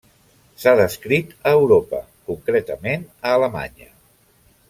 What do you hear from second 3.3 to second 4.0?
Alemanya.